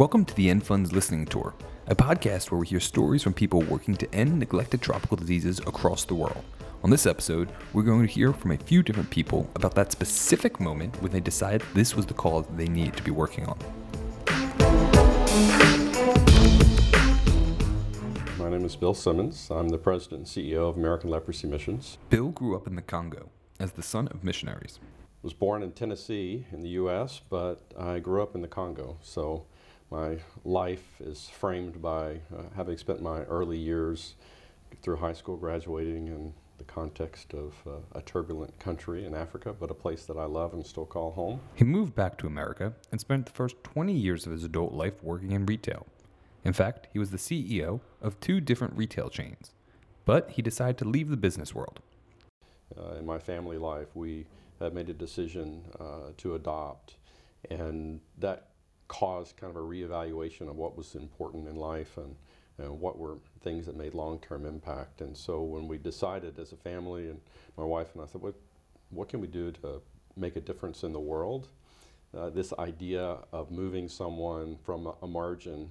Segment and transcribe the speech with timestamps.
[0.00, 1.52] Welcome to the END Fund's Listening Tour,
[1.86, 6.06] a podcast where we hear stories from people working to end neglected tropical diseases across
[6.06, 6.42] the world.
[6.82, 10.58] On this episode, we're going to hear from a few different people about that specific
[10.58, 13.58] moment when they decided this was the cause they needed to be working on.
[18.38, 19.50] My name is Bill Simmons.
[19.50, 21.98] I'm the president and CEO of American Leprosy Missions.
[22.08, 24.80] Bill grew up in the Congo as the son of missionaries.
[25.20, 28.96] was born in Tennessee in the U.S., but I grew up in the Congo.
[29.02, 29.44] So
[29.90, 34.14] my life is framed by uh, having spent my early years
[34.82, 39.70] through high school, graduating in the context of uh, a turbulent country in Africa, but
[39.70, 41.40] a place that I love and still call home.
[41.54, 45.02] He moved back to America and spent the first 20 years of his adult life
[45.02, 45.86] working in retail.
[46.44, 49.52] In fact, he was the CEO of two different retail chains.
[50.04, 51.80] But he decided to leave the business world.
[52.76, 54.26] Uh, in my family life, we
[54.60, 56.96] had made a decision uh, to adopt,
[57.50, 58.49] and that
[58.90, 62.16] caused kind of a reevaluation of what was important in life and,
[62.58, 65.00] and what were things that made long-term impact.
[65.00, 67.20] And so when we decided as a family, and
[67.56, 68.34] my wife and I said, what,
[68.90, 69.80] what can we do to
[70.16, 71.46] make a difference in the world?
[72.12, 75.70] Uh, this idea of moving someone from a, a margin,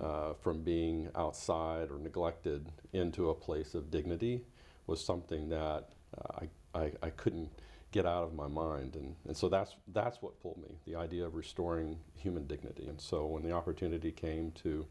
[0.00, 4.42] uh, from being outside or neglected into a place of dignity
[4.88, 7.50] was something that uh, I, I, I couldn't
[7.90, 8.96] get out of my mind.
[8.96, 12.86] And, and so that's, that's what pulled me, the idea of restoring human dignity.
[12.86, 14.86] And so when the opportunity came to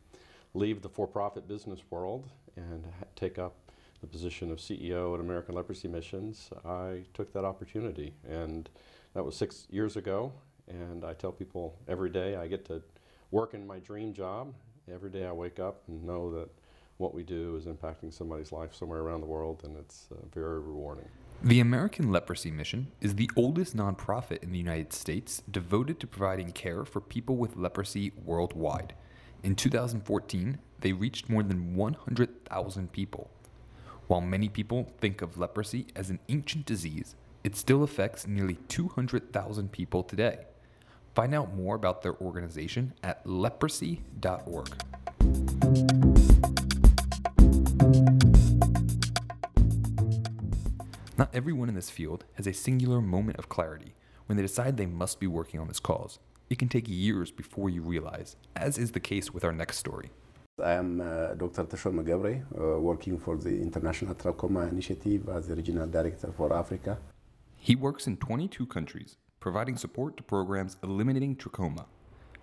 [0.53, 2.83] leave the for profit business world and
[3.15, 3.55] take up
[4.01, 8.13] the position of CEO at American Leprosy Missions, I took that opportunity.
[8.27, 8.69] And
[9.13, 10.31] that was six years ago.
[10.67, 12.81] And I tell people every day I get to
[13.31, 14.53] work in my dream job.
[14.91, 16.49] Every day I wake up and know that
[16.97, 20.59] what we do is impacting somebody's life somewhere around the world, and it's uh, very
[20.59, 21.07] rewarding.
[21.43, 26.51] The American Leprosy Mission is the oldest nonprofit in the United States devoted to providing
[26.51, 28.95] care for people with leprosy worldwide.
[29.43, 33.29] In 2014, they reached more than 100,000 people.
[34.07, 39.71] While many people think of leprosy as an ancient disease, it still affects nearly 200,000
[39.71, 40.39] people today.
[41.13, 44.69] Find out more about their organization at leprosy.org.
[51.17, 53.95] Not everyone in this field has a singular moment of clarity
[54.27, 56.19] when they decide they must be working on this cause.
[56.47, 60.11] It can take years before you realize, as is the case with our next story.
[60.63, 61.63] I am uh, Dr.
[61.63, 66.99] Teshome Gebre, uh, working for the International Trachoma Initiative as the Regional Director for Africa.
[67.55, 71.85] He works in 22 countries, providing support to programs eliminating trachoma.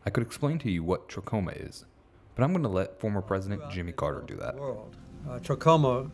[0.05, 1.85] I could explain to you what trachoma is,
[2.35, 4.57] but I'm going to let former President Jimmy Carter do that.
[4.57, 4.97] World.
[5.29, 6.11] Uh, trachoma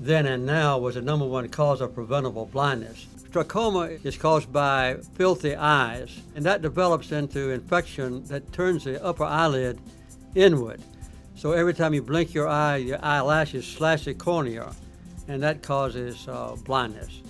[0.00, 3.06] then and now was the number one cause of preventable blindness.
[3.30, 9.24] Trachoma is caused by filthy eyes, and that develops into infection that turns the upper
[9.24, 9.78] eyelid
[10.34, 10.80] inward.
[11.34, 14.74] So every time you blink your eye, your eyelashes slash the cornea,
[15.28, 17.20] and that causes uh, blindness.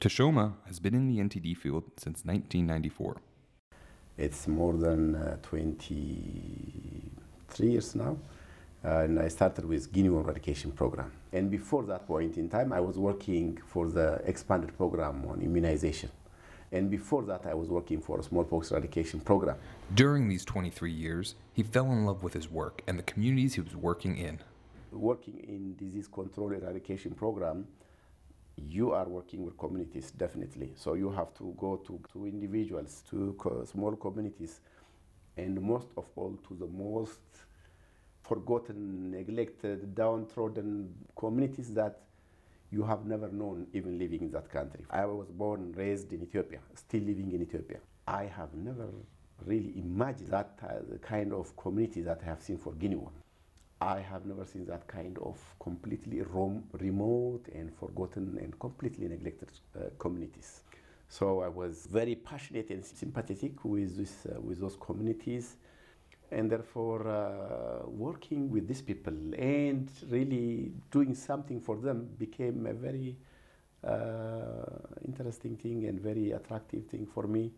[0.00, 3.16] Teshome has been in the NTD field since 1994.
[4.16, 8.16] It's more than uh, 23 years now.
[8.84, 11.10] Uh, and I started with Guinea worm eradication program.
[11.32, 16.10] And before that point in time, I was working for the expanded program on immunization.
[16.70, 19.56] And before that, I was working for a smallpox eradication program.
[19.94, 23.62] During these 23 years, he fell in love with his work and the communities he
[23.62, 24.38] was working in.
[24.92, 27.66] Working in disease control eradication program,
[28.56, 30.72] you are working with communities definitely.
[30.76, 34.60] So you have to go to, to individuals, to co- small communities,
[35.36, 37.20] and most of all to the most
[38.28, 42.00] forgotten, neglected, downtrodden communities that
[42.70, 44.84] you have never known even living in that country.
[44.90, 47.78] I was born raised in Ethiopia, still living in Ethiopia.
[48.06, 48.88] I have never
[49.46, 53.00] really imagined that uh, kind of community that I have seen for Guinea.
[53.80, 59.48] I have never seen that kind of completely rom- remote and forgotten and completely neglected
[59.76, 60.62] uh, communities.
[61.08, 65.56] So I was very passionate and sympathetic with, this, uh, with those communities
[66.30, 72.74] and therefore uh, working with these people and really doing something for them became a
[72.74, 73.16] very
[73.84, 74.66] uh,
[75.06, 77.52] interesting thing and very attractive thing for me.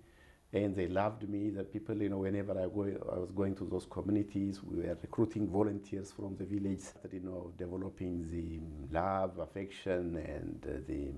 [0.52, 1.50] And they loved me.
[1.50, 2.82] The people you know whenever I, go,
[3.12, 6.82] I was going to those communities we were recruiting volunteers from the village
[7.12, 8.60] you know developing the
[8.92, 11.12] love affection and uh, the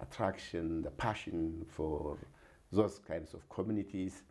[0.00, 2.18] attraction the passion for
[2.72, 4.22] those kinds of communities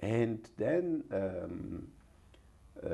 [0.00, 1.88] and then, um,
[2.84, 2.88] uh,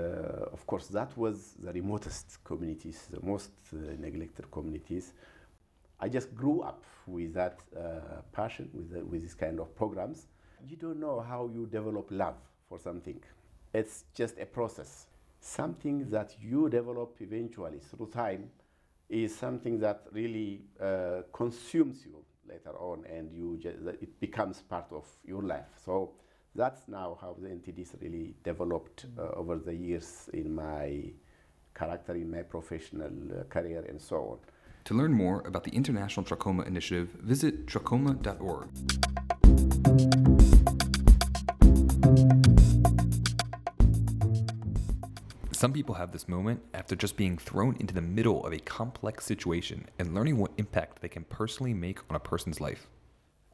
[0.53, 5.13] of course, that was the remotest communities, the most uh, neglected communities.
[6.01, 10.27] I just grew up with that uh, passion, with, the, with this kind of programs.
[10.67, 12.37] You don't know how you develop love
[12.69, 13.21] for something.
[13.75, 15.07] it's just a process.
[15.41, 18.51] Something that you develop eventually through time
[19.09, 24.87] is something that really uh, consumes you later on and you just, it becomes part
[24.93, 25.67] of your life.
[25.85, 26.13] So
[26.55, 31.05] that's now how the NTDs really developed uh, over the years in my
[31.75, 34.39] character, in my professional uh, career, and so on.
[34.85, 38.69] To learn more about the International Trachoma Initiative, visit trachoma.org.
[45.53, 49.25] Some people have this moment after just being thrown into the middle of a complex
[49.25, 52.89] situation and learning what impact they can personally make on a person's life.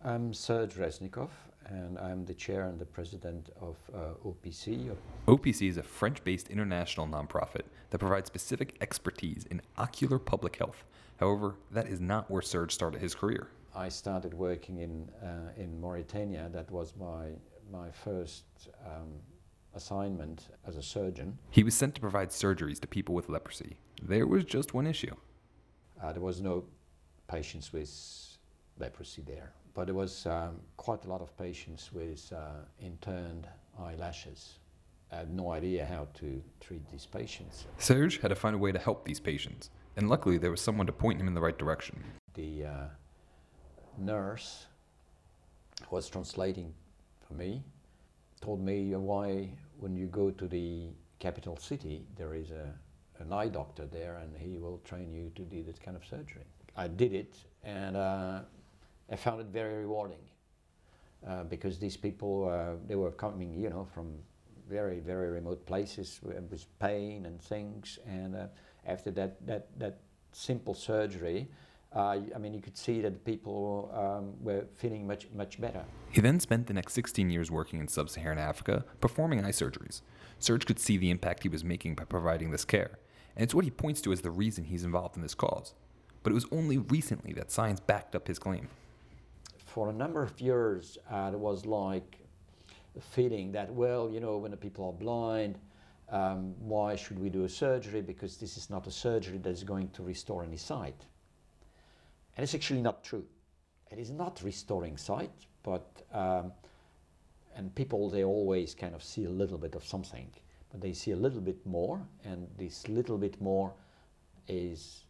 [0.03, 1.29] I'm Serge Resnikoff,
[1.69, 4.95] and I'm the chair and the president of uh, OPC.
[5.27, 10.85] OPC is a French based international nonprofit that provides specific expertise in ocular public health.
[11.19, 13.49] However, that is not where Serge started his career.
[13.75, 16.49] I started working in, uh, in Mauritania.
[16.53, 17.29] That was my,
[17.71, 18.45] my first
[18.87, 19.21] um,
[19.75, 21.39] assignment as a surgeon.
[21.51, 23.77] He was sent to provide surgeries to people with leprosy.
[24.03, 25.15] There was just one issue.
[26.03, 26.65] Uh, there was no
[27.27, 27.91] patients with
[28.79, 33.47] leprosy there, but there was um, quite a lot of patients with uh, inturned
[33.81, 34.59] eyelashes.
[35.13, 37.65] I had no idea how to treat these patients.
[37.79, 40.89] Serge had to find a way to help these patients, and luckily there was someone
[40.89, 42.03] to point him in the right direction.
[42.35, 42.73] The uh,
[43.97, 44.67] nurse
[45.89, 46.75] who was translating
[47.29, 47.63] for me
[48.41, 49.49] told me why
[49.79, 50.89] when you go to the
[51.21, 52.75] capital city, there is a,
[53.21, 56.47] an eye doctor there and he will train you to do this kind of surgery.
[56.75, 58.41] I did it and uh,
[59.11, 60.21] I found it very rewarding
[61.27, 64.19] uh, because these people, uh, they were coming, you know, from
[64.69, 67.99] very, very remote places with pain and things.
[68.07, 68.47] And uh,
[68.87, 70.01] after that, that, that
[70.33, 71.49] simple surgery,
[71.95, 75.85] uh, I mean, you could see that people um, were feeling much, much better.
[76.11, 80.03] He then spent the next 16 years working in sub Saharan Africa, performing eye surgeries.
[80.39, 82.99] Serge could see the impact he was making by providing this care,
[83.35, 85.75] and it's what he points to as the reason he's involved in this cause.
[86.23, 88.69] But it was only recently that science backed up his claim.
[89.79, 92.19] For a number of years, there was like
[92.97, 95.57] a feeling that, well, you know, when the people are blind,
[96.09, 98.01] um, why should we do a surgery?
[98.01, 101.01] Because this is not a surgery that is going to restore any sight.
[102.37, 103.25] And it's actually not true.
[103.93, 106.51] It is not restoring sight, but um,
[107.55, 110.29] and people they always kind of see a little bit of something,
[110.73, 113.73] but they see a little bit more, and this little bit more
[114.49, 115.05] is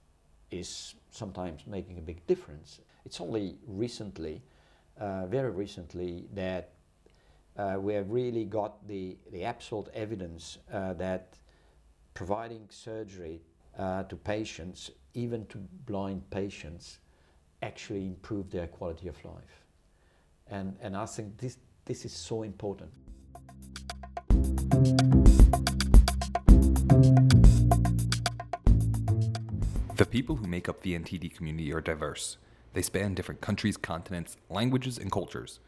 [0.50, 2.81] is sometimes making a big difference.
[3.06, 4.43] It's only recently,
[4.98, 6.72] uh, very recently, that
[7.56, 11.36] uh, we have really got the, the absolute evidence uh, that
[12.14, 13.40] providing surgery
[13.78, 16.98] uh, to patients, even to blind patients,
[17.62, 19.64] actually improve their quality of life.
[20.48, 22.90] And, and I think this, this is so important.
[29.96, 32.38] The people who make up the NTD community are diverse.
[32.75, 35.61] They span different countries, continents, languages, and cultures.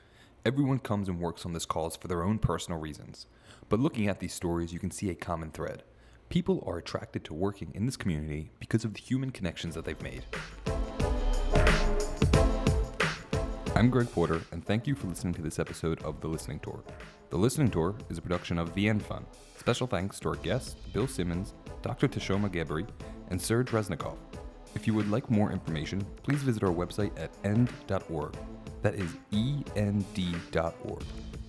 [0.45, 3.27] Everyone comes and works on this cause for their own personal reasons.
[3.69, 5.83] But looking at these stories, you can see a common thread.
[6.29, 10.03] People are attracted to working in this community because of the human connections that they've
[10.03, 10.25] made.
[13.75, 16.83] I'm Greg Porter, and thank you for listening to this episode of The Listening Tour.
[17.31, 19.25] The Listening Tour is a production of END Fund.
[19.59, 22.09] Special thanks to our guests, Bill Simmons, Dr.
[22.09, 22.87] Teshome Gebre,
[23.31, 24.17] and Serge Resnikoff.
[24.75, 28.37] If you would like more information, please visit our website at end.org.
[28.83, 29.11] That is
[29.77, 31.03] end.org.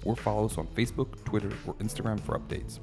[0.03, 2.79] Or follow us on Facebook, Twitter, or Instagram for updates.